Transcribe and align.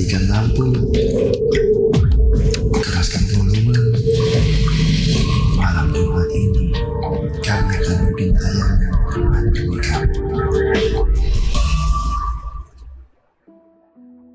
matikan 0.00 0.32
lampu, 0.32 0.64
keraskan 2.72 3.20
volume. 3.36 3.76
Malam 5.60 5.92
Jumat 5.92 6.30
ini, 6.32 6.72
kami 7.44 7.72
akan 7.76 7.98
bikin 8.08 8.32
tayangan 8.32 8.80
menghantui. 9.12 9.76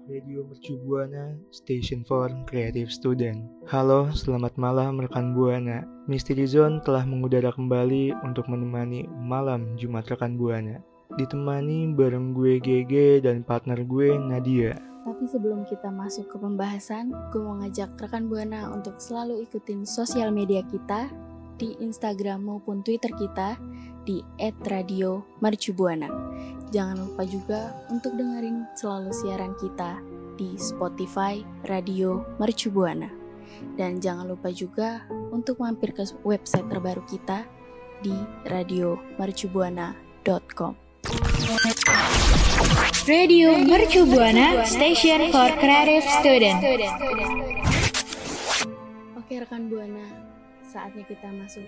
Radio 0.06 0.46
Mercu 0.46 0.78
Buana, 0.86 1.34
Station 1.50 2.06
for 2.06 2.30
Creative 2.46 2.94
Student. 2.94 3.50
Halo, 3.66 4.14
selamat 4.14 4.62
malam 4.62 5.02
rekan 5.02 5.34
Buana. 5.34 5.82
Misteri 6.06 6.46
Zone 6.46 6.78
telah 6.86 7.10
mengudara 7.10 7.50
kembali 7.50 8.14
untuk 8.22 8.46
menemani 8.54 9.10
malam 9.18 9.74
Jumat 9.82 10.06
rekan 10.14 10.38
Buana. 10.38 10.78
Ditemani 11.18 11.90
bareng 11.98 12.38
gue 12.38 12.62
GG 12.62 13.26
dan 13.26 13.42
partner 13.42 13.82
gue 13.82 14.14
Nadia. 14.14 14.94
Tapi 15.06 15.30
sebelum 15.30 15.70
kita 15.70 15.94
masuk 15.94 16.34
ke 16.34 16.42
pembahasan, 16.42 17.14
gue 17.30 17.38
mau 17.38 17.62
ngajak 17.62 17.94
rekan 17.94 18.26
Buana 18.26 18.74
untuk 18.74 18.98
selalu 18.98 19.46
ikutin 19.46 19.86
sosial 19.86 20.34
media 20.34 20.66
kita 20.66 21.14
di 21.62 21.78
Instagram 21.78 22.50
maupun 22.50 22.82
Twitter 22.82 23.14
kita 23.14 23.54
di 24.02 24.26
@radiomercubuana. 24.42 26.10
Jangan 26.74 27.06
lupa 27.06 27.22
juga 27.22 27.86
untuk 27.94 28.18
dengerin 28.18 28.66
selalu 28.74 29.14
siaran 29.14 29.54
kita 29.62 30.02
di 30.36 30.58
Spotify 30.58 31.40
Radio 31.70 32.26
Mercubuana. 32.42 33.08
Dan 33.78 34.02
jangan 34.02 34.26
lupa 34.28 34.52
juga 34.52 35.08
untuk 35.32 35.60
mampir 35.62 35.94
ke 35.94 36.02
website 36.26 36.68
terbaru 36.68 37.06
kita 37.08 37.46
di 38.02 38.18
radiomercubuana.com. 38.50 40.85
Radio 43.06 43.54
Mercu 43.62 44.10
Buana 44.10 44.66
Station 44.66 45.30
for 45.30 45.50
Creative 45.62 46.02
Student. 46.22 46.60
Oke 49.14 49.38
rekan 49.38 49.70
Buana, 49.70 50.10
saatnya 50.66 51.06
kita 51.06 51.30
masuk 51.30 51.66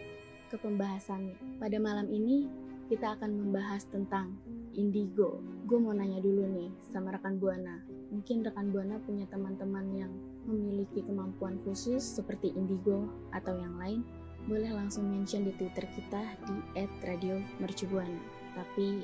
ke 0.49 0.55
pembahasannya. 0.57 1.37
Pada 1.61 1.77
malam 1.77 2.09
ini 2.09 2.49
kita 2.87 3.19
akan 3.19 3.35
membahas 3.35 3.83
tentang 3.91 4.39
indigo. 4.73 5.43
Gue 5.67 5.77
mau 5.77 5.91
nanya 5.91 6.23
dulu 6.23 6.47
nih 6.47 6.71
sama 6.87 7.13
rekan 7.13 7.37
Buana. 7.37 7.83
Mungkin 8.09 8.47
rekan 8.47 8.71
Buana 8.71 8.97
punya 9.03 9.27
teman-teman 9.27 9.85
yang 9.93 10.13
memiliki 10.47 11.03
kemampuan 11.03 11.59
khusus 11.67 12.01
seperti 12.01 12.55
indigo 12.55 13.05
atau 13.35 13.53
yang 13.59 13.75
lain. 13.75 14.01
Boleh 14.47 14.71
langsung 14.71 15.11
mention 15.11 15.43
di 15.43 15.51
Twitter 15.59 15.83
kita 15.91 16.23
di 16.47 16.55
@radiomercubuana. 17.03 18.21
Tapi 18.55 19.03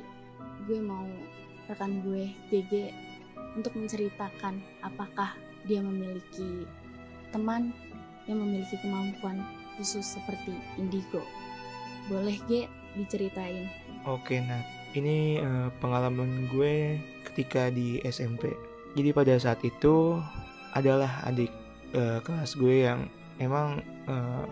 gue 0.63 0.79
mau 0.79 1.03
rekan 1.71 2.03
gue 2.03 2.31
GG 2.51 2.91
untuk 3.55 3.73
menceritakan 3.77 4.59
apakah 4.81 5.37
dia 5.63 5.79
memiliki 5.79 6.67
teman 7.31 7.71
yang 8.27 8.39
memiliki 8.39 8.79
kemampuan 8.79 9.43
khusus 9.77 10.17
seperti 10.17 10.53
indigo. 10.77 11.23
Boleh 12.11 12.37
G 12.45 12.67
diceritain? 12.99 13.67
Oke, 14.03 14.39
Nat. 14.43 14.63
Ini 14.93 15.41
eh, 15.41 15.67
pengalaman 15.81 16.45
gue 16.51 16.99
ketika 17.31 17.73
di 17.73 17.97
SMP. 18.05 18.53
Jadi 18.93 19.09
pada 19.09 19.33
saat 19.41 19.57
itu 19.65 20.21
adalah 20.77 21.25
adik 21.25 21.49
eh, 21.95 22.19
kelas 22.21 22.53
gue 22.59 22.85
yang 22.85 23.09
emang 23.41 23.81
eh, 24.05 24.45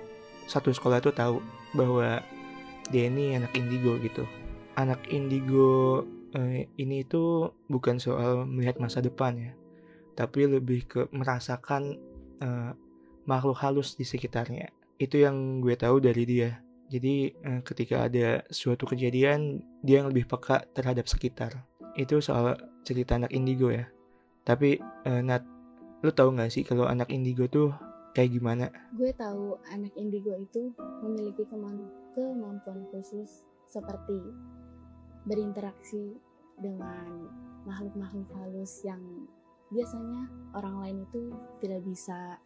satu 0.50 0.74
sekolah 0.74 1.04
tuh 1.04 1.14
tahu 1.14 1.38
bahwa 1.78 2.24
dia 2.90 3.08
ini 3.08 3.38
anak 3.38 3.54
indigo 3.54 3.96
gitu. 4.02 4.26
Anak 4.80 5.04
indigo 5.14 6.02
eh, 6.36 6.68
ini 6.80 7.04
itu 7.04 7.52
bukan 7.68 8.00
soal 8.00 8.48
melihat 8.48 8.80
masa 8.80 9.04
depan 9.04 9.36
ya, 9.38 9.52
tapi 10.16 10.48
lebih 10.48 10.88
ke 10.88 11.02
merasakan 11.12 11.98
eh, 12.42 12.72
makhluk 13.28 13.60
halus 13.60 13.96
di 13.96 14.08
sekitarnya. 14.08 14.72
Itu 15.02 15.18
yang 15.18 15.60
gue 15.64 15.74
tahu 15.74 16.00
dari 16.04 16.24
dia. 16.28 16.62
Jadi 16.92 17.32
eh, 17.32 17.62
ketika 17.64 18.08
ada 18.08 18.44
suatu 18.52 18.88
kejadian, 18.88 19.64
dia 19.84 20.04
yang 20.04 20.12
lebih 20.12 20.28
peka 20.28 20.68
terhadap 20.76 21.08
sekitar. 21.08 21.68
Itu 21.96 22.20
soal 22.24 22.56
cerita 22.84 23.20
anak 23.20 23.32
indigo 23.32 23.72
ya. 23.72 23.88
Tapi 24.44 24.80
eh, 24.82 25.22
Nat, 25.24 25.44
lu 26.04 26.12
tahu 26.12 26.36
nggak 26.36 26.52
sih 26.52 26.64
kalau 26.66 26.88
anak 26.88 27.08
indigo 27.14 27.48
tuh 27.48 27.72
kayak 28.12 28.36
gimana? 28.36 28.68
Gue 28.96 29.12
tahu 29.16 29.56
anak 29.72 29.96
indigo 29.96 30.36
itu 30.36 30.76
memiliki 31.04 31.48
kemam- 31.48 31.92
kemampuan 32.12 32.84
khusus 32.92 33.48
seperti 33.72 34.20
berinteraksi 35.26 36.18
dengan 36.58 37.30
makhluk-makhluk 37.66 38.30
halus 38.42 38.82
yang 38.82 39.02
biasanya 39.72 40.28
orang 40.58 40.76
lain 40.84 40.98
itu 41.08 41.22
tidak 41.64 41.82
bisa 41.86 42.38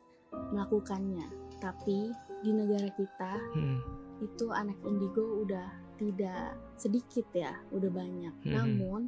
melakukannya. 0.51 1.25
Tapi 1.59 2.11
di 2.43 2.51
negara 2.51 2.89
kita 2.93 3.33
Hmm, 3.55 3.79
itu 4.21 4.51
anak 4.51 4.77
indigo 4.85 5.43
udah 5.43 5.67
tidak 5.95 6.59
sedikit 6.75 7.25
ya, 7.31 7.55
udah 7.71 7.91
banyak. 7.91 8.35
Mhm. 8.43 8.51
Namun 8.51 9.01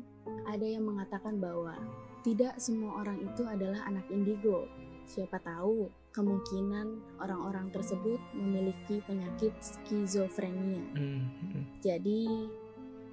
ada 0.47 0.63
yang 0.63 0.87
mengatakan 0.87 1.37
bahwa 1.39 1.75
tidak 2.23 2.59
semua 2.59 3.03
orang 3.03 3.23
itu 3.23 3.43
adalah 3.47 3.83
anak 3.87 4.07
indigo. 4.11 4.67
Siapa 5.07 5.39
tahu 5.39 5.87
kemungkinan 6.11 7.19
orang-orang 7.23 7.71
tersebut 7.71 8.19
memiliki 8.35 8.99
penyakit 9.07 9.55
skizofrenia. 9.63 10.83
hmm, 10.95 11.23
hmm. 11.23 11.63
Jadi 11.79 12.51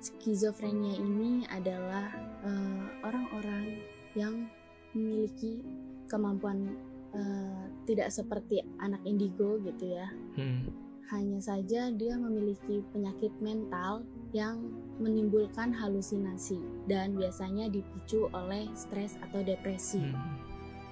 skizofrenia 0.05 1.01
ini 1.01 1.49
adalah 1.49 2.13
eh, 2.45 2.85
orang-orang 3.01 3.81
yang 4.13 4.47
memiliki 4.93 5.65
kemampuan 6.07 6.77
eh, 7.17 7.65
tidak 7.89 8.13
seperti 8.13 8.61
anak 8.85 9.01
indigo 9.09 9.57
gitu 9.65 9.97
ya. 9.97 10.09
Hmm, 10.37 10.69
Hanya 11.09 11.41
saja 11.41 11.93
dia 11.93 12.17
memiliki 12.17 12.85
penyakit 12.93 13.33
mental 13.41 14.05
yang 14.37 14.73
menimbulkan 15.01 15.73
halusinasi 15.73 16.61
dan 16.89 17.17
biasanya 17.17 17.73
dipicu 17.73 18.29
oleh 18.37 18.69
stres 18.77 19.17
atau 19.25 19.41
depresi. 19.41 20.05
hmm. 20.05 20.37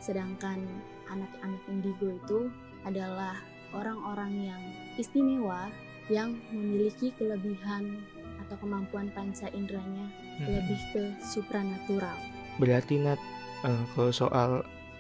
Sedangkan 0.01 0.65
anak-anak 1.13 1.63
indigo 1.71 2.17
itu 2.17 2.41
adalah 2.83 3.39
orang-orang 3.73 4.53
yang 4.53 4.63
istimewa 4.99 5.71
yang 6.11 6.35
memiliki 6.51 7.15
kelebihan 7.15 8.03
atau 8.53 8.61
kemampuan 8.61 9.09
panca 9.17 9.49
inderanya 9.51 10.13
Hmm. 10.37 10.53
lebih 10.53 10.81
ke 10.93 11.03
supranatural. 11.25 12.13
Berarti 12.61 13.01
Nat, 13.01 13.17
eh, 13.65 13.83
kalau 13.97 14.13
soal 14.13 14.51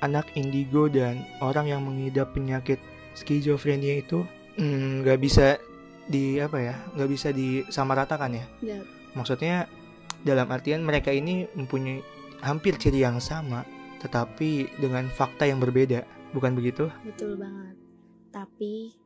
anak 0.00 0.32
indigo 0.32 0.88
dan 0.88 1.20
orang 1.44 1.68
yang 1.68 1.84
mengidap 1.84 2.32
penyakit 2.32 2.80
skizofrenia 3.12 4.00
itu 4.00 4.24
mm, 4.56 5.04
nggak 5.04 5.20
bisa 5.20 5.60
di 6.08 6.40
apa 6.40 6.56
ya, 6.58 6.74
nggak 6.96 7.10
bisa 7.12 7.28
disamaratakan 7.30 8.32
ya. 8.32 8.44
Ya, 8.64 8.80
Maksudnya 9.12 9.68
dalam 10.24 10.48
artian 10.48 10.80
mereka 10.80 11.12
ini 11.12 11.44
mempunyai 11.52 12.00
hampir 12.40 12.80
ciri 12.80 13.04
yang 13.04 13.20
sama, 13.20 13.68
tetapi 14.00 14.80
dengan 14.80 15.12
fakta 15.12 15.44
yang 15.44 15.60
berbeda, 15.60 16.08
bukan 16.32 16.56
begitu? 16.56 16.88
betul 17.04 17.36
banget. 17.36 17.76
Tapi 18.32 18.96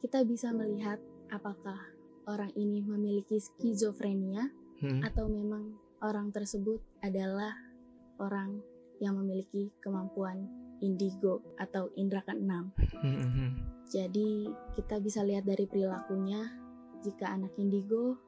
kita 0.00 0.24
bisa 0.24 0.48
melihat 0.50 0.96
apakah 1.28 1.76
orang 2.26 2.50
ini 2.54 2.84
memiliki 2.84 3.38
skizofrenia 3.38 4.62
Hmm, 4.82 4.98
atau 4.98 5.30
memang 5.30 5.78
orang 6.02 6.34
tersebut 6.34 6.82
adalah 7.06 7.54
orang 8.18 8.58
yang 8.98 9.14
memiliki 9.14 9.70
kemampuan 9.78 10.42
indigo 10.82 11.38
atau 11.54 11.86
indera 11.94 12.26
keenam. 12.26 12.74
hmm, 12.74 12.98
hmm, 12.98 13.30
hmm. 13.30 13.50
Jadi 13.86 14.50
kita 14.74 14.98
bisa 14.98 15.22
lihat 15.22 15.46
dari 15.46 15.70
perilakunya 15.70 16.50
jika 16.98 17.30
anak 17.30 17.54
indigo 17.62 18.18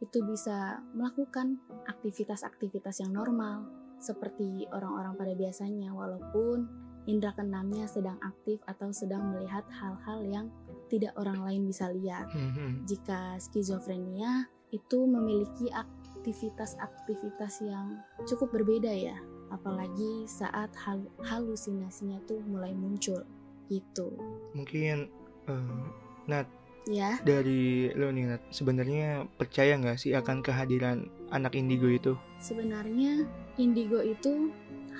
itu 0.00 0.24
bisa 0.24 0.80
melakukan 0.96 1.60
aktivitas-aktivitas 1.84 3.04
yang 3.04 3.12
normal 3.12 3.68
seperti 4.00 4.64
orang-orang 4.72 5.12
pada 5.12 5.36
biasanya 5.36 5.92
walaupun 5.92 6.87
indera 7.08 7.32
keenamnya 7.32 7.88
sedang 7.88 8.20
aktif 8.20 8.60
atau 8.68 8.92
sedang 8.92 9.32
melihat 9.32 9.64
hal-hal 9.72 10.20
yang 10.28 10.46
tidak 10.92 11.16
orang 11.16 11.40
lain 11.40 11.64
bisa 11.64 11.88
lihat. 11.88 12.28
Hmm, 12.28 12.52
hmm. 12.52 12.72
Jika 12.84 13.40
skizofrenia 13.40 14.44
itu 14.68 15.08
memiliki 15.08 15.72
aktivitas-aktivitas 15.72 17.64
yang 17.64 18.04
cukup 18.28 18.52
berbeda 18.52 18.92
ya, 18.92 19.16
apalagi 19.48 20.28
saat 20.28 20.68
hal- 20.76 21.08
halusinasinya 21.24 22.20
tuh 22.28 22.44
mulai 22.44 22.76
muncul 22.76 23.24
gitu. 23.72 24.12
Mungkin 24.52 25.08
eh, 25.48 25.84
Nat 26.28 26.48
Ya, 26.88 27.20
dari 27.20 27.92
lo 27.92 28.08
nih 28.08 28.32
Nat, 28.32 28.48
sebenarnya 28.48 29.28
percaya 29.36 29.76
nggak 29.76 30.00
sih 30.00 30.16
akan 30.16 30.40
kehadiran 30.40 31.04
anak 31.28 31.52
indigo 31.52 31.84
itu? 31.84 32.16
sebenarnya 32.40 33.28
indigo 33.60 34.00
itu 34.00 34.48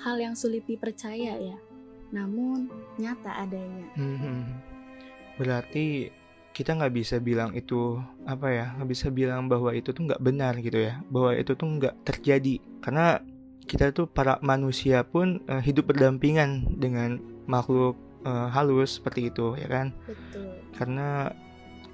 hal 0.05 0.21
yang 0.21 0.37
sulit 0.37 0.69
dipercaya 0.69 1.33
ya. 1.41 1.57
Namun 2.09 2.69
nyata 2.97 3.45
adanya. 3.45 3.85
Hmm. 3.95 4.59
Berarti 5.37 6.11
kita 6.59 6.75
nggak 6.75 6.91
bisa 6.91 7.15
bilang 7.23 7.55
itu 7.55 7.95
apa 8.27 8.51
ya 8.51 8.65
nggak 8.75 8.89
bisa 8.89 9.07
bilang 9.07 9.47
bahwa 9.47 9.71
itu 9.71 9.95
tuh 9.95 10.11
nggak 10.11 10.19
benar 10.19 10.59
gitu 10.59 10.91
ya 10.91 10.99
bahwa 11.07 11.31
itu 11.37 11.55
tuh 11.55 11.67
nggak 11.79 11.95
terjadi 12.03 12.59
karena 12.83 13.23
kita 13.63 13.95
tuh 13.95 14.11
para 14.11 14.41
manusia 14.43 15.07
pun 15.07 15.39
uh, 15.47 15.63
hidup 15.63 15.93
berdampingan 15.93 16.67
dengan 16.75 17.21
makhluk 17.47 17.95
uh, 18.27 18.51
halus 18.51 18.99
seperti 18.99 19.31
itu 19.31 19.55
ya 19.55 19.71
kan 19.71 19.95
Betul. 20.03 20.51
karena 20.75 21.31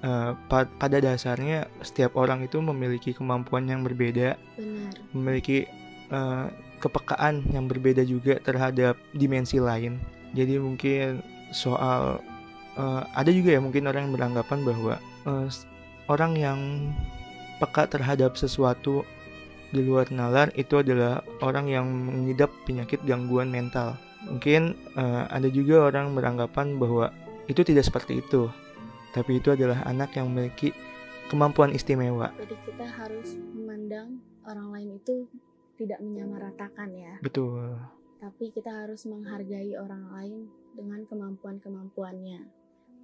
uh, 0.02 0.34
pa 0.50 0.66
pada 0.66 0.98
dasarnya 0.98 1.70
setiap 1.84 2.18
orang 2.18 2.42
itu 2.42 2.58
memiliki 2.58 3.14
kemampuan 3.14 3.68
yang 3.70 3.86
berbeda 3.86 4.34
Benar. 4.56 4.92
memiliki 5.14 5.68
uh, 6.10 6.50
kepekaan 6.78 7.44
yang 7.50 7.66
berbeda 7.66 8.04
juga 8.04 8.38
terhadap 8.42 8.96
dimensi 9.16 9.60
lain 9.60 9.98
jadi 10.36 10.60
mungkin 10.60 11.24
soal 11.54 12.20
uh, 12.76 13.02
ada 13.16 13.30
juga 13.32 13.56
ya 13.56 13.60
mungkin 13.60 13.88
orang 13.88 14.08
yang 14.08 14.14
beranggapan 14.14 14.58
bahwa 14.62 14.94
uh, 15.24 15.48
orang 16.06 16.32
yang 16.36 16.60
peka 17.58 17.88
terhadap 17.88 18.36
sesuatu 18.36 19.02
di 19.74 19.82
luar 19.82 20.06
nalar 20.14 20.54
itu 20.54 20.78
adalah 20.78 21.24
orang 21.42 21.66
yang 21.66 21.86
mengidap 21.88 22.52
penyakit 22.68 23.02
gangguan 23.02 23.50
mental. 23.50 23.98
Mungkin 24.28 24.78
uh, 24.94 25.26
ada 25.30 25.48
juga 25.50 25.90
orang 25.90 26.14
beranggapan 26.14 26.78
bahwa 26.78 27.10
itu 27.50 27.62
tidak 27.66 27.86
seperti 27.86 28.22
itu, 28.22 28.50
tapi 29.14 29.38
itu 29.38 29.54
adalah 29.54 29.82
anak 29.86 30.14
yang 30.14 30.30
memiliki 30.30 30.70
kemampuan 31.30 31.74
istimewa. 31.74 32.30
Jadi 32.38 32.56
kita 32.66 32.86
harus 32.86 33.38
memandang 33.54 34.22
orang 34.46 34.70
lain 34.70 34.88
itu 34.98 35.26
tidak 35.76 36.00
menyamaratakan 36.02 36.90
ya. 36.96 37.14
Betul. 37.22 37.76
Tapi 38.16 38.50
kita 38.50 38.84
harus 38.84 39.04
menghargai 39.04 39.76
orang 39.76 40.08
lain 40.10 40.48
dengan 40.72 41.04
kemampuan-kemampuannya. 41.04 42.48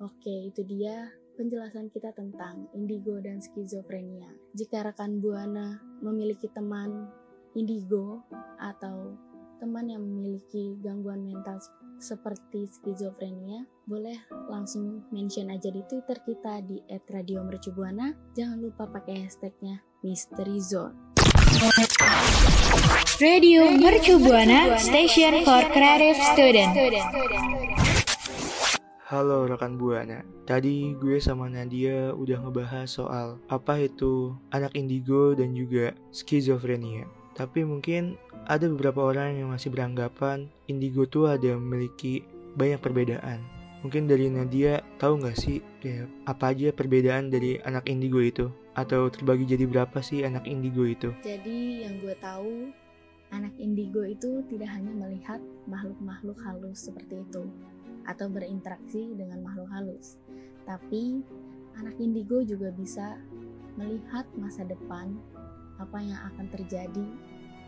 Oke, 0.00 0.50
itu 0.50 0.64
dia 0.64 1.12
penjelasan 1.36 1.88
kita 1.92 2.12
tentang 2.12 2.69
indigo 2.76 3.20
dan 3.20 3.40
skizofrenia. 3.40 4.28
Jika 4.56 4.84
rekan 4.84 5.20
Buana 5.20 5.80
memiliki 6.00 6.48
teman 6.52 7.08
indigo 7.52 8.24
atau 8.60 9.16
teman 9.60 9.86
yang 9.86 10.02
memiliki 10.02 10.75
gangguan 10.82 11.22
mental 11.22 11.62
seperti 12.02 12.66
skizofrenia, 12.66 13.62
boleh 13.86 14.18
langsung 14.50 15.06
mention 15.14 15.54
aja 15.54 15.70
di 15.70 15.86
Twitter 15.86 16.18
kita 16.26 16.58
di 16.66 16.82
@radiomercubuana. 16.88 18.34
Jangan 18.34 18.58
lupa 18.58 18.90
pakai 18.90 19.22
hashtagnya 19.22 19.78
Mystery 20.02 20.58
Zone. 20.58 21.12
Radio 23.22 23.70
Mercu 23.70 24.19
Buana 24.19 24.74
Station 24.82 25.46
for 25.46 25.62
Creative 25.70 26.19
Student. 26.34 26.74
Halo 29.06 29.46
rekan 29.46 29.78
Buana, 29.78 30.26
tadi 30.42 30.90
gue 30.98 31.22
sama 31.22 31.46
Nadia 31.46 32.10
udah 32.19 32.42
ngebahas 32.42 32.90
soal 32.90 33.38
apa 33.46 33.78
itu 33.78 34.34
anak 34.50 34.74
indigo 34.74 35.38
dan 35.38 35.54
juga 35.54 35.94
skizofrenia. 36.10 37.06
Tapi 37.38 37.62
mungkin 37.62 38.19
ada 38.50 38.66
beberapa 38.66 39.14
orang 39.14 39.38
yang 39.38 39.54
masih 39.54 39.70
beranggapan 39.70 40.50
indigo 40.66 41.06
tuh 41.06 41.30
ada 41.30 41.54
memiliki 41.54 42.26
banyak 42.58 42.82
perbedaan. 42.82 43.38
Mungkin 43.86 44.10
dari 44.10 44.34
Nadia 44.34 44.82
tahu 44.98 45.22
nggak 45.22 45.38
sih 45.38 45.62
kayak 45.78 46.10
apa 46.26 46.58
aja 46.58 46.75
perbedaan 46.75 47.30
dari 47.30 47.62
anak 47.62 47.86
indigo 47.86 48.18
itu? 48.18 48.50
Atau 48.75 49.14
terbagi 49.14 49.46
jadi 49.46 49.70
berapa 49.70 50.02
sih 50.02 50.26
anak 50.26 50.42
indigo 50.50 50.82
itu? 50.82 51.14
Jadi 51.22 51.86
yang 51.86 52.02
gue 52.02 52.18
tahu 52.18 52.81
anak 53.32 53.56
indigo 53.56 54.05
itu 54.05 54.44
tidak 54.52 54.69
hanya 54.70 54.93
melihat 54.93 55.40
makhluk-makhluk 55.64 56.37
halus 56.44 56.87
seperti 56.87 57.25
itu, 57.25 57.49
atau 58.05 58.29
berinteraksi 58.29 59.17
dengan 59.17 59.40
makhluk 59.40 59.73
halus. 59.73 60.20
Tapi 60.69 61.25
anak 61.81 61.96
indigo 61.99 62.44
juga 62.44 62.69
bisa 62.70 63.17
melihat 63.81 64.29
masa 64.37 64.69
depan 64.69 65.17
apa 65.81 65.99
yang 65.99 66.20
akan 66.34 66.46
terjadi 66.52 67.06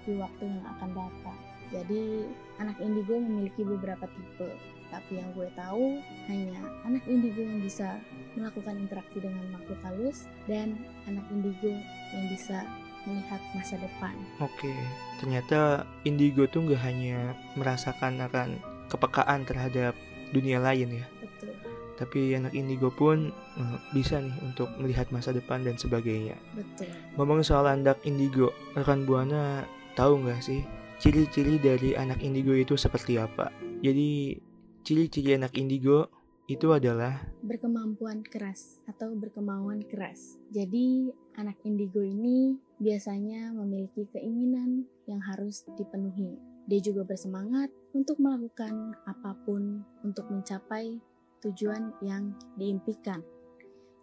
di 0.05 0.13
waktu 0.21 0.45
yang 0.45 0.65
akan 0.77 0.91
datang. 0.93 1.39
Jadi 1.73 2.29
anak 2.61 2.77
indigo 2.79 3.17
memiliki 3.17 3.65
beberapa 3.65 4.05
tipe, 4.05 4.53
tapi 4.93 5.17
yang 5.17 5.33
gue 5.33 5.49
tahu 5.57 5.99
hanya 6.29 6.61
anak 6.85 7.03
indigo 7.09 7.41
yang 7.41 7.59
bisa 7.65 7.99
melakukan 8.37 8.77
interaksi 8.77 9.19
dengan 9.19 9.49
makhluk 9.49 9.81
halus 9.81 10.29
dan 10.45 10.77
anak 11.09 11.25
indigo 11.33 11.73
yang 12.13 12.25
bisa 12.29 12.69
melihat 13.09 13.41
masa 13.57 13.77
depan. 13.81 14.15
Oke, 14.41 14.73
ternyata 15.21 15.89
indigo 16.05 16.49
tuh 16.49 16.65
nggak 16.69 16.83
hanya 16.83 17.37
merasakan 17.55 18.21
akan 18.25 18.59
kepekaan 18.89 19.45
terhadap 19.49 19.93
dunia 20.33 20.59
lain 20.61 21.01
ya. 21.01 21.07
Betul. 21.23 21.55
Tapi 21.95 22.35
anak 22.35 22.53
indigo 22.59 22.91
pun 22.91 23.31
uh, 23.31 23.79
bisa 23.95 24.19
nih 24.19 24.35
untuk 24.43 24.67
melihat 24.83 25.09
masa 25.15 25.31
depan 25.31 25.63
dan 25.63 25.79
sebagainya. 25.79 26.35
Betul. 26.53 26.91
Ngomong 27.15 27.47
soal 27.47 27.71
anak 27.71 28.03
indigo, 28.03 28.51
rekan 28.75 29.07
Buana 29.07 29.63
tahu 29.95 30.27
nggak 30.27 30.43
sih 30.43 30.67
ciri-ciri 30.99 31.63
dari 31.63 31.95
anak 31.95 32.19
indigo 32.23 32.51
itu 32.55 32.75
seperti 32.75 33.21
apa? 33.21 33.53
Jadi 33.85 34.35
ciri-ciri 34.83 35.39
anak 35.39 35.55
indigo 35.55 36.11
itu 36.45 36.77
adalah 36.77 37.25
berkemampuan 37.41 38.21
keras 38.21 38.85
atau 38.85 39.17
berkemauan 39.17 39.81
keras. 39.89 40.37
Jadi 40.53 41.09
anak 41.41 41.57
indigo 41.65 42.05
ini 42.05 42.61
biasanya 42.83 43.55
memiliki 43.55 44.07
keinginan 44.11 44.87
yang 45.07 45.23
harus 45.23 45.63
dipenuhi. 45.79 46.39
Dia 46.65 46.81
juga 46.81 47.05
bersemangat 47.05 47.69
untuk 47.93 48.17
melakukan 48.19 48.97
apa 49.05 49.37
pun 49.45 49.85
untuk 50.01 50.27
mencapai 50.33 50.99
tujuan 51.45 51.93
yang 52.01 52.33
diimpikan. 52.57 53.21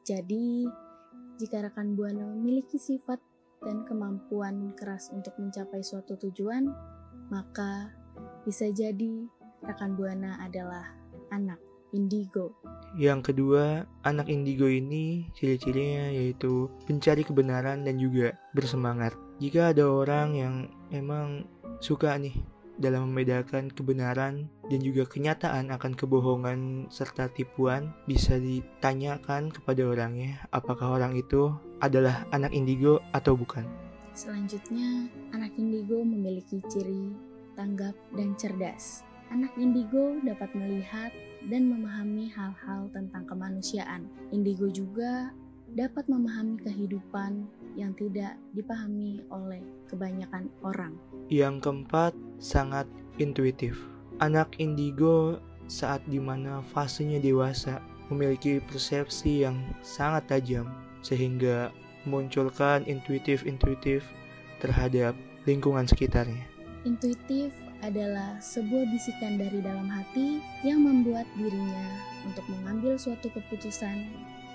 Jadi, 0.06 0.70
jika 1.42 1.66
rekan 1.66 1.98
Buana 1.98 2.22
memiliki 2.38 2.78
sifat 2.78 3.18
dan 3.66 3.82
kemampuan 3.86 4.78
keras 4.78 5.10
untuk 5.10 5.34
mencapai 5.42 5.82
suatu 5.82 6.18
tujuan, 6.30 6.70
maka 7.34 7.90
bisa 8.46 8.70
jadi 8.70 9.26
rekan 9.66 9.98
Buana 9.98 10.38
adalah 10.42 10.86
anak 11.34 11.71
indigo. 11.92 12.56
Yang 13.00 13.32
kedua, 13.32 13.88
anak 14.04 14.28
indigo 14.28 14.68
ini 14.68 15.32
ciri-cirinya 15.36 16.12
yaitu 16.12 16.68
pencari 16.84 17.24
kebenaran 17.24 17.88
dan 17.88 17.96
juga 17.96 18.36
bersemangat. 18.52 19.16
Jika 19.40 19.72
ada 19.72 19.88
orang 19.88 20.28
yang 20.36 20.56
emang 20.92 21.48
suka 21.80 22.20
nih 22.20 22.36
dalam 22.82 23.14
membedakan 23.14 23.70
kebenaran 23.70 24.50
dan 24.68 24.80
juga 24.82 25.06
kenyataan 25.06 25.70
akan 25.70 25.94
kebohongan 25.94 26.90
serta 26.90 27.30
tipuan 27.30 27.94
bisa 28.10 28.42
ditanyakan 28.42 29.54
kepada 29.54 29.86
orangnya 29.86 30.42
apakah 30.50 30.98
orang 30.98 31.14
itu 31.14 31.54
adalah 31.80 32.26
anak 32.34 32.52
indigo 32.52 33.00
atau 33.14 33.38
bukan. 33.38 33.70
Selanjutnya, 34.12 35.08
anak 35.32 35.56
indigo 35.56 36.04
memiliki 36.04 36.60
ciri 36.68 37.16
tanggap 37.56 37.96
dan 38.18 38.36
cerdas. 38.36 39.08
Anak 39.32 39.56
indigo 39.56 40.20
dapat 40.28 40.52
melihat 40.52 41.16
dan 41.50 41.72
memahami 41.72 42.30
hal-hal 42.30 42.92
tentang 42.94 43.26
kemanusiaan. 43.26 44.06
Indigo 44.30 44.70
juga 44.70 45.34
dapat 45.72 46.06
memahami 46.12 46.60
kehidupan 46.62 47.48
yang 47.80 47.96
tidak 47.96 48.36
dipahami 48.52 49.24
oleh 49.32 49.64
kebanyakan 49.88 50.52
orang. 50.62 50.94
Yang 51.32 51.64
keempat, 51.64 52.14
sangat 52.44 52.86
intuitif. 53.18 53.80
Anak 54.20 54.60
indigo 54.60 55.40
saat 55.72 56.04
di 56.12 56.20
mana 56.20 56.60
fasenya 56.76 57.24
dewasa 57.24 57.80
memiliki 58.12 58.60
persepsi 58.60 59.48
yang 59.48 59.56
sangat 59.80 60.28
tajam 60.28 60.68
sehingga 61.00 61.72
memunculkan 62.04 62.84
intuitif-intuitif 62.84 64.04
terhadap 64.60 65.16
lingkungan 65.48 65.88
sekitarnya. 65.88 66.44
Intuitif 66.84 67.56
adalah 67.82 68.38
sebuah 68.42 68.86
bisikan 68.94 69.42
dari 69.42 69.60
dalam 69.62 69.90
hati 69.90 70.42
yang 70.62 70.86
membuat 70.86 71.26
dirinya 71.36 71.88
untuk 72.26 72.46
mengambil 72.50 72.96
suatu 72.98 73.30
keputusan 73.34 74.10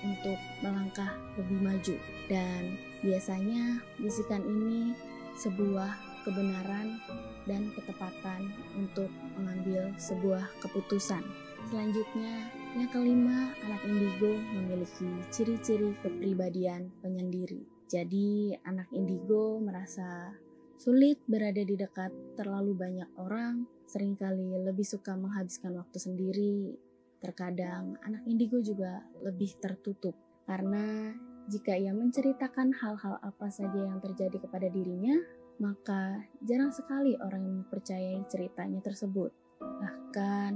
untuk 0.06 0.38
melangkah 0.62 1.10
lebih 1.34 1.58
maju. 1.62 1.96
Dan 2.30 2.78
biasanya 3.02 3.82
bisikan 3.98 4.42
ini 4.46 4.94
sebuah 5.36 5.92
kebenaran 6.26 6.98
dan 7.46 7.70
ketepatan 7.78 8.50
untuk 8.74 9.10
mengambil 9.38 9.94
sebuah 9.98 10.42
keputusan. 10.58 11.22
Selanjutnya, 11.66 12.50
yang 12.78 12.90
kelima, 12.90 13.50
anak 13.66 13.82
indigo 13.86 14.38
memiliki 14.54 15.10
ciri-ciri 15.34 15.94
kepribadian 16.02 16.90
penyendiri. 17.02 17.62
Jadi, 17.86 18.54
anak 18.66 18.90
indigo 18.90 19.62
merasa 19.62 20.34
sulit 20.76 21.20
berada 21.24 21.60
di 21.60 21.74
dekat 21.76 22.12
terlalu 22.36 22.76
banyak 22.76 23.08
orang, 23.16 23.64
sering 23.88 24.16
kali 24.16 24.56
lebih 24.60 24.84
suka 24.84 25.16
menghabiskan 25.16 25.76
waktu 25.76 25.98
sendiri. 25.98 26.76
Terkadang, 27.20 27.96
anak 28.04 28.22
indigo 28.28 28.60
juga 28.60 29.00
lebih 29.24 29.56
tertutup 29.58 30.12
karena 30.46 31.16
jika 31.46 31.74
ia 31.78 31.94
menceritakan 31.94 32.74
hal-hal 32.76 33.18
apa 33.22 33.48
saja 33.48 33.86
yang 33.86 34.02
terjadi 34.02 34.36
kepada 34.42 34.66
dirinya, 34.66 35.14
maka 35.62 36.26
jarang 36.44 36.74
sekali 36.74 37.16
orang 37.16 37.42
yang 37.42 37.56
mempercayai 37.64 38.20
ceritanya 38.28 38.82
tersebut. 38.82 39.32
Bahkan 39.62 40.52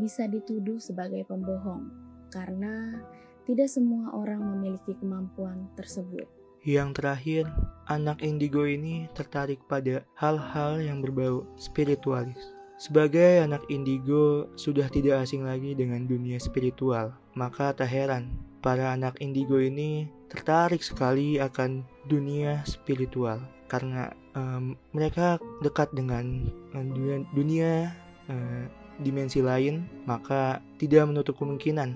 bisa 0.00 0.26
dituduh 0.26 0.82
sebagai 0.82 1.22
pembohong 1.28 1.92
karena 2.32 3.04
tidak 3.44 3.68
semua 3.68 4.16
orang 4.16 4.42
memiliki 4.42 4.96
kemampuan 4.96 5.68
tersebut. 5.76 6.26
Yang 6.64 6.90
terakhir, 6.96 7.44
anak 7.88 8.24
indigo 8.24 8.64
ini 8.64 9.08
tertarik 9.12 9.60
pada 9.68 10.04
hal-hal 10.16 10.80
yang 10.80 11.04
berbau 11.04 11.44
spiritualis. 11.56 12.54
Sebagai 12.74 13.40
anak 13.44 13.64
indigo 13.70 14.50
sudah 14.58 14.90
tidak 14.90 15.24
asing 15.24 15.46
lagi 15.46 15.72
dengan 15.78 16.04
dunia 16.04 16.42
spiritual, 16.42 17.14
maka 17.38 17.70
tak 17.70 17.88
heran 17.88 18.34
para 18.64 18.92
anak 18.92 19.20
indigo 19.22 19.60
ini 19.62 20.10
tertarik 20.26 20.82
sekali 20.82 21.38
akan 21.38 21.86
dunia 22.10 22.64
spiritual 22.66 23.38
karena 23.70 24.10
um, 24.34 24.74
mereka 24.92 25.38
dekat 25.62 25.88
dengan 25.94 26.50
um, 26.74 26.86
dunia, 26.92 27.16
dunia 27.32 27.72
uh, 28.28 28.64
dimensi 29.00 29.40
lain, 29.42 29.86
maka 30.06 30.62
tidak 30.78 31.10
menutup 31.10 31.38
kemungkinan 31.38 31.94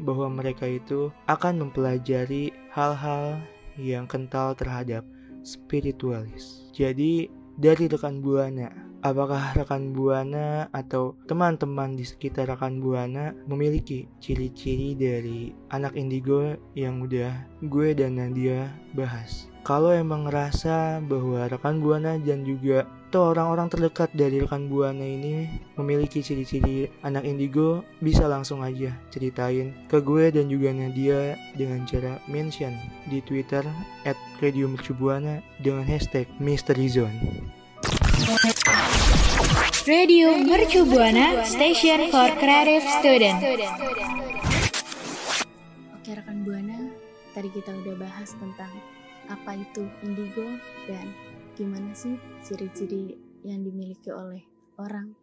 bahwa 0.00 0.28
mereka 0.32 0.64
itu 0.64 1.12
akan 1.28 1.68
mempelajari 1.68 2.52
hal-hal 2.72 3.40
yang 3.76 4.08
kental 4.08 4.56
terhadap 4.56 5.04
spiritualis. 5.44 6.70
Jadi 6.72 7.28
dari 7.58 7.84
rekan 7.86 8.24
buana 8.24 8.92
Apakah 9.02 9.58
rekan 9.58 9.90
Buana 9.90 10.70
atau 10.70 11.18
teman-teman 11.26 11.98
di 11.98 12.06
sekitar 12.06 12.46
rekan 12.46 12.78
Buana 12.78 13.34
memiliki 13.50 14.06
ciri-ciri 14.22 14.94
dari 14.94 15.50
anak 15.74 15.98
indigo 15.98 16.54
yang 16.78 17.02
udah 17.02 17.34
gue 17.66 17.98
dan 17.98 18.22
Nadia 18.22 18.70
bahas? 18.94 19.50
Kalau 19.62 19.94
emang 19.94 20.26
ngerasa 20.26 20.98
bahwa 21.06 21.46
rekan 21.46 21.78
Buana 21.78 22.18
dan 22.18 22.42
juga 22.42 22.82
atau 23.12 23.30
orang-orang 23.30 23.70
terdekat 23.70 24.10
dari 24.10 24.42
rekan 24.42 24.66
Buana 24.66 25.06
ini 25.06 25.46
memiliki 25.78 26.18
ciri-ciri 26.18 26.90
anak 27.06 27.22
indigo, 27.22 27.86
bisa 28.02 28.26
langsung 28.26 28.64
aja 28.64 28.90
ceritain 29.14 29.70
ke 29.86 30.02
gue 30.02 30.34
dan 30.34 30.50
juga 30.50 30.74
Nadia 30.74 31.38
dengan 31.54 31.86
cara 31.86 32.18
mention 32.26 32.74
di 33.06 33.22
Twitter 33.22 33.62
at 34.02 34.18
Radio 34.42 34.66
Mercubuana 34.66 35.44
dengan 35.62 35.86
hashtag 35.86 36.26
Mystery 36.42 36.90
Zone. 36.90 37.14
Radio 39.86 40.34
Mercu 40.42 40.82
Buana 40.90 41.46
Station 41.46 42.10
for 42.10 42.34
Creative 42.40 42.82
Student. 42.98 43.38
Oke 45.94 46.10
rekan 46.18 46.42
Buana, 46.42 46.90
tadi 47.36 47.46
kita 47.54 47.70
udah 47.70 47.94
bahas 48.00 48.34
tentang 48.40 48.72
apa 49.30 49.58
itu 49.58 49.86
indigo 50.02 50.46
dan 50.88 51.12
gimana 51.54 51.92
sih 51.92 52.16
ciri-ciri 52.42 53.14
yang 53.46 53.62
dimiliki 53.62 54.10
oleh 54.10 54.42
orang 54.78 55.14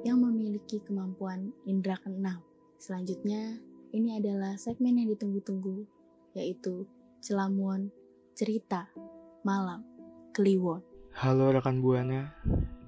yang 0.00 0.24
memiliki 0.24 0.80
kemampuan 0.80 1.52
indera 1.68 2.00
keenam. 2.00 2.40
Selanjutnya, 2.80 3.60
ini 3.92 4.16
adalah 4.16 4.56
segmen 4.56 4.96
yang 4.96 5.12
ditunggu-tunggu, 5.12 5.84
yaitu 6.32 6.88
Celamuan 7.20 7.92
Cerita 8.32 8.88
Malam 9.44 9.84
Kliwon. 10.32 10.80
Halo 11.12 11.52
rekan 11.52 11.84
Buana, 11.84 12.32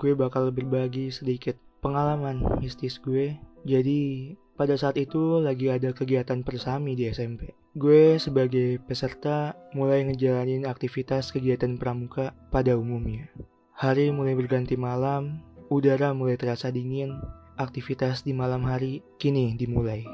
gue 0.00 0.16
bakal 0.16 0.48
berbagi 0.48 1.12
sedikit 1.12 1.60
pengalaman 1.84 2.40
mistis 2.58 2.96
gue. 2.96 3.36
Jadi 3.68 4.32
pada 4.56 4.80
saat 4.80 4.96
itu 4.96 5.44
lagi 5.44 5.68
ada 5.68 5.92
kegiatan 5.92 6.40
persami 6.40 6.96
di 6.96 7.04
SMP. 7.12 7.63
Gue 7.74 8.22
sebagai 8.22 8.78
peserta 8.86 9.58
mulai 9.74 10.06
ngejalanin 10.06 10.62
aktivitas 10.62 11.34
kegiatan 11.34 11.74
pramuka 11.74 12.30
pada 12.54 12.78
umumnya. 12.78 13.26
Hari 13.74 14.14
mulai 14.14 14.38
berganti 14.38 14.78
malam, 14.78 15.42
udara 15.74 16.14
mulai 16.14 16.38
terasa 16.38 16.70
dingin, 16.70 17.18
aktivitas 17.58 18.22
di 18.22 18.30
malam 18.30 18.62
hari 18.62 19.02
kini 19.18 19.58
dimulai. 19.58 20.06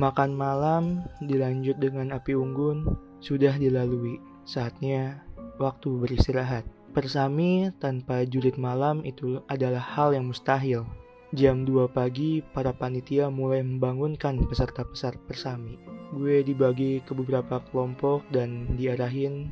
Makan 0.00 0.32
malam 0.32 1.04
dilanjut 1.20 1.76
dengan 1.76 2.08
api 2.16 2.32
unggun 2.32 2.96
sudah 3.20 3.52
dilalui. 3.60 4.16
Saatnya 4.48 5.20
waktu 5.60 6.00
beristirahat. 6.00 6.64
Persami 6.96 7.68
tanpa 7.84 8.24
jurit 8.24 8.56
malam 8.56 9.04
itu 9.04 9.44
adalah 9.52 9.84
hal 9.84 10.16
yang 10.16 10.32
mustahil. 10.32 10.88
Jam 11.34 11.66
2 11.66 11.90
pagi, 11.90 12.46
para 12.54 12.70
panitia 12.70 13.26
mulai 13.26 13.58
membangunkan 13.58 14.38
peserta-peserta 14.46 15.18
persami. 15.26 15.74
Gue 16.14 16.46
dibagi 16.46 17.02
ke 17.02 17.10
beberapa 17.10 17.58
kelompok 17.58 18.22
dan 18.30 18.70
diarahin 18.78 19.50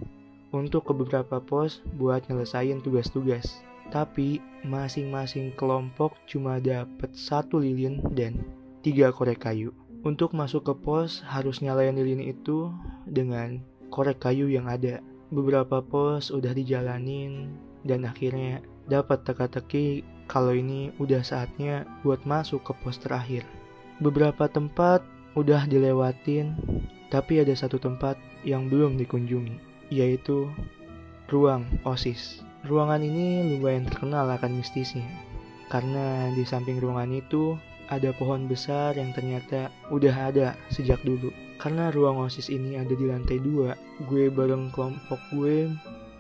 untuk 0.55 0.87
ke 0.87 0.95
beberapa 0.95 1.43
pos 1.43 1.83
buat 1.99 2.23
nyelesain 2.31 2.79
tugas-tugas. 2.87 3.67
Tapi 3.91 4.39
masing-masing 4.63 5.59
kelompok 5.59 6.15
cuma 6.31 6.63
dapat 6.63 7.11
satu 7.19 7.59
lilin 7.59 7.99
dan 8.15 8.39
tiga 8.87 9.11
korek 9.11 9.43
kayu. 9.43 9.75
Untuk 10.07 10.39
masuk 10.39 10.63
ke 10.63 10.75
pos 10.79 11.27
harus 11.27 11.67
nyalain 11.67 11.99
lilin 11.99 12.23
itu 12.23 12.71
dengan 13.11 13.59
korek 13.91 14.23
kayu 14.23 14.47
yang 14.47 14.71
ada 14.71 15.03
beberapa 15.35 15.83
pos 15.83 16.31
udah 16.31 16.55
dijalanin 16.55 17.59
dan 17.83 18.07
akhirnya 18.07 18.63
dapat 18.87 19.27
teka-teki 19.27 20.07
kalau 20.33 20.57
ini 20.57 20.89
udah 20.97 21.21
saatnya 21.21 21.85
buat 22.01 22.25
masuk 22.25 22.65
ke 22.65 22.73
pos 22.81 22.97
terakhir. 22.97 23.45
Beberapa 24.01 24.49
tempat 24.49 25.05
udah 25.37 25.69
dilewatin, 25.69 26.57
tapi 27.13 27.45
ada 27.45 27.53
satu 27.53 27.77
tempat 27.77 28.17
yang 28.41 28.73
belum 28.73 28.97
dikunjungi, 28.97 29.61
yaitu 29.93 30.49
ruang 31.29 31.69
OSIS. 31.85 32.41
Ruangan 32.65 33.05
ini 33.05 33.53
lumayan 33.53 33.85
terkenal 33.85 34.25
akan 34.33 34.57
mistisnya, 34.57 35.05
karena 35.69 36.33
di 36.33 36.49
samping 36.49 36.81
ruangan 36.81 37.13
itu 37.13 37.61
ada 37.93 38.17
pohon 38.17 38.49
besar 38.49 38.97
yang 38.97 39.13
ternyata 39.13 39.69
udah 39.93 40.33
ada 40.33 40.57
sejak 40.73 41.05
dulu. 41.05 41.29
Karena 41.61 41.93
ruang 41.93 42.25
OSIS 42.25 42.49
ini 42.49 42.81
ada 42.81 42.97
di 42.97 43.05
lantai 43.05 43.37
dua, 43.37 43.77
gue 44.09 44.33
bareng 44.33 44.73
kelompok 44.73 45.21
gue 45.37 45.69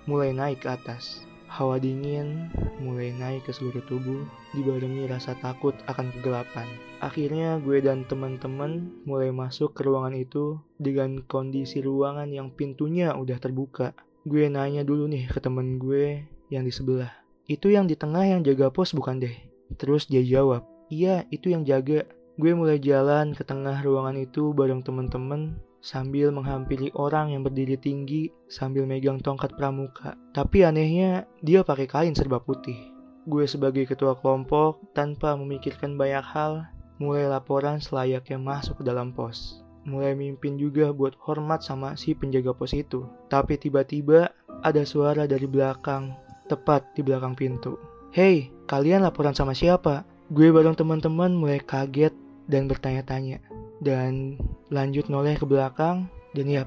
mulai 0.05 0.37
naik 0.37 0.63
ke 0.63 0.69
atas. 0.69 1.32
Hawa 1.53 1.77
dingin 1.77 2.49
mulai 2.81 3.13
naik 3.13 3.45
ke 3.45 3.53
seluruh 3.53 3.85
tubuh, 3.85 4.25
dibarengi 4.57 5.05
rasa 5.05 5.37
takut 5.37 5.77
akan 5.85 6.09
kegelapan. 6.09 6.65
Akhirnya 7.05 7.61
gue 7.61 7.77
dan 7.85 8.09
teman-teman 8.09 8.89
mulai 9.05 9.29
masuk 9.37 9.77
ke 9.77 9.85
ruangan 9.85 10.17
itu 10.17 10.57
dengan 10.81 11.21
kondisi 11.29 11.85
ruangan 11.85 12.33
yang 12.33 12.49
pintunya 12.49 13.13
udah 13.13 13.37
terbuka. 13.37 13.93
Gue 14.25 14.49
nanya 14.49 14.81
dulu 14.81 15.05
nih 15.13 15.29
ke 15.29 15.45
temen 15.45 15.77
gue 15.77 16.25
yang 16.49 16.65
di 16.65 16.73
sebelah. 16.73 17.13
Itu 17.45 17.69
yang 17.69 17.85
di 17.85 18.01
tengah 18.01 18.25
yang 18.25 18.41
jaga 18.41 18.73
pos 18.73 18.97
bukan 18.97 19.21
deh? 19.21 19.37
Terus 19.77 20.09
dia 20.09 20.25
jawab, 20.25 20.65
iya 20.89 21.29
itu 21.29 21.53
yang 21.53 21.69
jaga. 21.69 22.09
Gue 22.41 22.57
mulai 22.57 22.81
jalan 22.81 23.37
ke 23.37 23.45
tengah 23.45 23.77
ruangan 23.85 24.17
itu 24.17 24.57
bareng 24.57 24.81
temen-temen 24.81 25.61
sambil 25.83 26.31
menghampiri 26.31 26.95
orang 26.95 27.35
yang 27.35 27.43
berdiri 27.43 27.75
tinggi 27.75 28.31
sambil 28.47 28.87
megang 28.87 29.19
tongkat 29.19 29.53
pramuka. 29.59 30.15
Tapi 30.31 30.63
anehnya 30.63 31.27
dia 31.43 31.67
pakai 31.67 31.91
kain 31.91 32.15
serba 32.15 32.39
putih. 32.39 32.79
Gue 33.27 33.51
sebagai 33.51 33.85
ketua 33.85 34.15
kelompok 34.15 34.79
tanpa 34.95 35.35
memikirkan 35.35 35.99
banyak 35.99 36.23
hal 36.23 36.71
mulai 37.03 37.27
laporan 37.27 37.83
selayaknya 37.83 38.39
masuk 38.39 38.81
ke 38.81 38.85
dalam 38.87 39.11
pos. 39.11 39.61
Mulai 39.83 40.15
mimpin 40.15 40.55
juga 40.55 40.95
buat 40.95 41.19
hormat 41.19 41.67
sama 41.67 41.99
si 41.99 42.15
penjaga 42.15 42.55
pos 42.55 42.71
itu. 42.71 43.03
Tapi 43.27 43.59
tiba-tiba 43.59 44.31
ada 44.63 44.87
suara 44.87 45.27
dari 45.27 45.51
belakang, 45.51 46.15
tepat 46.47 46.87
di 46.95 47.03
belakang 47.03 47.35
pintu. 47.35 47.75
Hei, 48.15 48.55
kalian 48.71 49.03
laporan 49.03 49.35
sama 49.35 49.51
siapa? 49.51 50.07
Gue 50.31 50.55
bareng 50.55 50.79
teman-teman 50.79 51.35
mulai 51.35 51.59
kaget 51.59 52.15
dan 52.47 52.71
bertanya-tanya. 52.71 53.52
Dan 53.83 54.39
lanjut 54.71 55.11
noleh 55.11 55.35
ke 55.35 55.43
belakang 55.43 56.07
dan 56.33 56.47
ya 56.47 56.63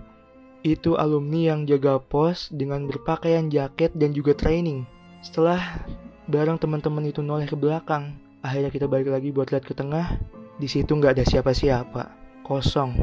itu 0.65 0.97
alumni 0.99 1.55
yang 1.55 1.69
jaga 1.69 2.01
pos 2.01 2.49
dengan 2.51 2.89
berpakaian 2.89 3.47
jaket 3.47 3.95
dan 3.95 4.11
juga 4.11 4.35
training. 4.35 4.83
Setelah 5.23 5.85
bareng 6.27 6.59
teman-teman 6.59 7.05
itu 7.07 7.21
noleh 7.23 7.47
ke 7.47 7.55
belakang, 7.55 8.17
akhirnya 8.43 8.73
kita 8.73 8.89
balik 8.89 9.13
lagi 9.13 9.29
buat 9.29 9.53
lihat 9.53 9.63
ke 9.63 9.77
tengah. 9.77 10.17
Di 10.57 10.65
situ 10.65 10.91
nggak 10.97 11.21
ada 11.21 11.25
siapa-siapa, 11.25 12.03
kosong, 12.43 12.97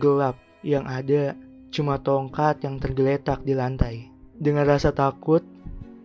gelap. 0.00 0.40
Yang 0.62 0.84
ada 0.88 1.22
cuma 1.74 2.00
tongkat 2.00 2.64
yang 2.64 2.80
tergeletak 2.80 3.44
di 3.44 3.52
lantai. 3.52 4.08
Dengan 4.38 4.64
rasa 4.64 4.94
takut, 4.94 5.44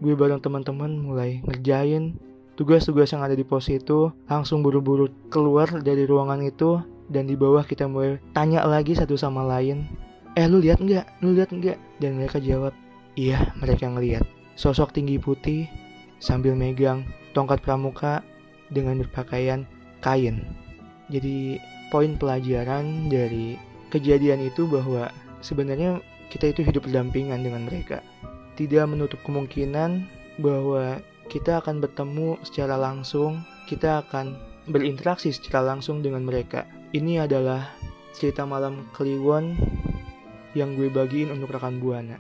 gue 0.04 0.14
bareng 0.14 0.44
teman-teman 0.44 0.92
mulai 0.94 1.40
ngerjain 1.48 2.20
tugas-tugas 2.58 3.14
yang 3.14 3.22
ada 3.22 3.38
di 3.38 3.46
pos 3.46 3.70
itu 3.70 4.10
langsung 4.26 4.66
buru-buru 4.66 5.14
keluar 5.30 5.70
dari 5.82 6.10
ruangan 6.10 6.42
itu 6.42 6.82
dan 7.08 7.28
di 7.28 7.36
bawah 7.40 7.64
kita 7.64 7.88
mulai 7.88 8.20
tanya 8.36 8.64
lagi 8.68 8.96
satu 8.96 9.16
sama 9.16 9.44
lain. 9.44 9.88
Eh 10.38 10.46
lu 10.46 10.62
lihat 10.62 10.84
nggak? 10.84 11.24
Lu 11.24 11.34
lihat 11.34 11.50
nggak? 11.50 11.78
Dan 11.98 12.22
mereka 12.22 12.38
jawab 12.38 12.76
iya 13.18 13.52
mereka 13.58 13.90
ngeliat 13.90 14.24
sosok 14.54 14.94
tinggi 14.94 15.18
putih 15.18 15.66
sambil 16.18 16.54
megang 16.58 17.06
tongkat 17.34 17.62
pramuka 17.62 18.22
dengan 18.74 19.02
berpakaian 19.02 19.66
kain. 20.02 20.44
Jadi 21.08 21.62
poin 21.94 22.20
pelajaran 22.20 23.08
dari 23.08 23.56
kejadian 23.94 24.44
itu 24.44 24.68
bahwa 24.68 25.08
sebenarnya 25.40 26.04
kita 26.28 26.52
itu 26.52 26.62
hidup 26.66 26.84
berdampingan 26.90 27.40
dengan 27.40 27.64
mereka. 27.64 28.04
Tidak 28.60 28.84
menutup 28.90 29.22
kemungkinan 29.24 30.04
bahwa 30.42 31.00
kita 31.32 31.62
akan 31.64 31.80
bertemu 31.80 32.42
secara 32.44 32.76
langsung, 32.76 33.46
kita 33.70 34.04
akan 34.04 34.36
berinteraksi 34.68 35.32
secara 35.32 35.76
langsung 35.76 36.04
dengan 36.04 36.26
mereka. 36.26 36.68
Ini 36.96 37.28
adalah 37.28 37.68
cerita 38.16 38.48
malam 38.48 38.88
Kliwon 38.96 39.60
yang 40.56 40.80
gue 40.80 40.88
bagiin 40.88 41.36
untuk 41.36 41.52
rekan 41.52 41.84
Buana. 41.84 42.16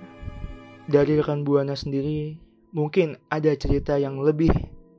dari 0.91 1.15
rekan 1.15 1.47
Buana 1.47 1.71
sendiri 1.71 2.35
mungkin 2.75 3.15
ada 3.31 3.55
cerita 3.55 3.95
yang 3.95 4.19
lebih 4.19 4.51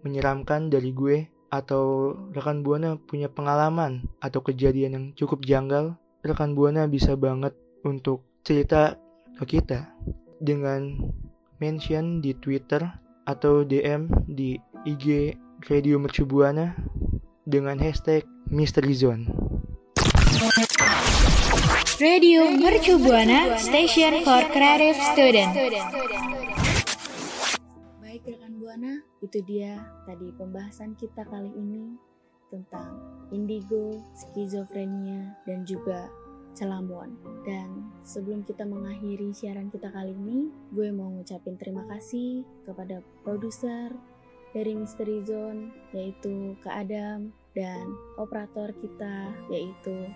menyeramkan 0.08 0.72
dari 0.72 0.96
gue 0.96 1.28
atau 1.52 2.16
rekan 2.32 2.64
Buana 2.64 2.96
punya 2.96 3.28
pengalaman 3.28 4.08
atau 4.24 4.40
kejadian 4.40 4.92
yang 4.96 5.06
cukup 5.12 5.44
janggal, 5.44 6.00
rekan 6.24 6.56
Buana 6.56 6.88
bisa 6.88 7.12
banget 7.12 7.52
untuk 7.84 8.24
cerita 8.48 8.96
ke 9.36 9.60
kita 9.60 9.84
dengan 10.40 11.12
mention 11.60 12.24
di 12.24 12.32
Twitter 12.40 12.80
atau 13.28 13.68
DM 13.68 14.08
di 14.24 14.56
IG 14.88 15.36
Radio 15.68 16.00
Mercu 16.00 16.24
Buana 16.24 16.72
dengan 17.44 17.76
hashtag 17.76 18.24
Mystery 18.48 18.96
Zone. 18.96 19.57
Radio 21.98 22.46
Mercu 22.46 22.94
Buana 22.94 23.58
Station 23.58 24.22
for 24.22 24.46
Creative 24.54 24.94
Student. 24.94 25.50
Baik 27.98 28.22
rekan 28.22 28.54
Buana, 28.54 29.02
itu 29.18 29.42
dia 29.42 29.82
tadi 30.06 30.30
pembahasan 30.38 30.94
kita 30.94 31.26
kali 31.26 31.50
ini 31.58 31.98
tentang 32.54 33.02
indigo, 33.34 33.98
skizofrenia, 34.14 35.42
dan 35.42 35.66
juga 35.66 36.06
Celamon. 36.54 37.18
Dan 37.42 37.90
sebelum 38.06 38.46
kita 38.46 38.62
mengakhiri 38.62 39.34
siaran 39.34 39.66
kita 39.66 39.90
kali 39.90 40.14
ini, 40.14 40.54
gue 40.70 40.94
mau 40.94 41.10
ngucapin 41.10 41.58
terima 41.58 41.82
kasih 41.90 42.46
kepada 42.62 43.02
produser 43.26 43.90
dari 44.54 44.70
Misteri 44.78 45.18
Zone, 45.26 45.74
yaitu 45.90 46.54
Kak 46.62 46.78
Adam, 46.78 47.34
dan 47.58 47.90
operator 48.22 48.70
kita, 48.78 49.34
yaitu 49.50 50.06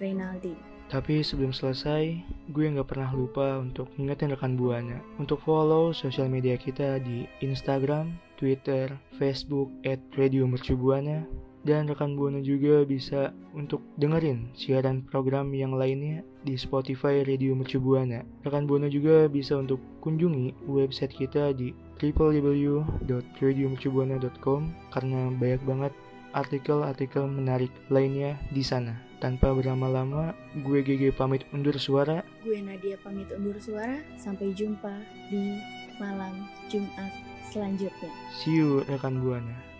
Reynaldi. 0.00 0.75
Tapi 0.86 1.18
sebelum 1.18 1.50
selesai, 1.50 2.14
gue 2.54 2.70
nggak 2.70 2.86
pernah 2.86 3.10
lupa 3.10 3.58
untuk 3.58 3.90
ngingetin 3.98 4.38
rekan 4.38 4.54
Buana 4.54 5.02
untuk 5.18 5.42
follow 5.42 5.90
sosial 5.90 6.30
media 6.30 6.54
kita 6.54 7.02
di 7.02 7.26
Instagram, 7.42 8.14
Twitter, 8.38 8.94
Facebook 9.18 9.66
at 9.82 9.98
Radio 10.14 10.46
Mercubuana 10.46 11.26
dan 11.66 11.90
rekan 11.90 12.14
Buana 12.14 12.38
juga 12.38 12.86
bisa 12.86 13.34
untuk 13.50 13.82
dengerin 13.98 14.54
siaran 14.54 15.02
program 15.02 15.50
yang 15.50 15.74
lainnya 15.74 16.22
di 16.46 16.54
Spotify 16.54 17.26
Radio 17.26 17.58
Mercubuana. 17.58 18.22
Rekan 18.46 18.70
Buana 18.70 18.86
juga 18.86 19.26
bisa 19.26 19.58
untuk 19.58 19.82
kunjungi 20.06 20.54
website 20.70 21.18
kita 21.18 21.50
di 21.50 21.74
www.radiomercubuana.com 21.98 24.60
karena 24.94 25.34
banyak 25.34 25.62
banget 25.66 25.90
artikel-artikel 26.36 27.24
menarik 27.26 27.72
lainnya 27.90 28.38
di 28.54 28.62
sana. 28.62 29.05
Tanpa 29.16 29.48
berlama-lama, 29.56 30.36
gue 30.60 30.84
GG 30.84 31.16
pamit 31.16 31.48
undur 31.56 31.80
suara. 31.80 32.20
Gue 32.44 32.60
Nadia 32.60 33.00
pamit 33.00 33.32
undur 33.32 33.56
suara. 33.56 34.04
Sampai 34.20 34.52
jumpa 34.52 34.92
di 35.32 35.56
malam 35.96 36.44
Jumat 36.68 37.12
selanjutnya. 37.48 38.12
See 38.44 38.60
you 38.60 38.84
rekan 38.84 39.24
Buana. 39.24 39.75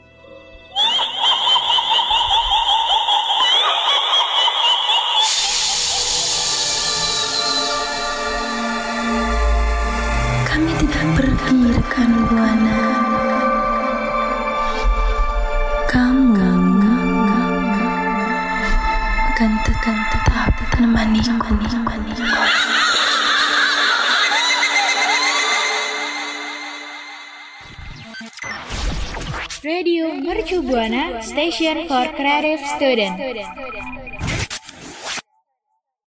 Buana 30.87 31.21
Station 31.21 31.89
for 31.89 32.07
Creative 32.15 32.61
Student. 32.61 33.19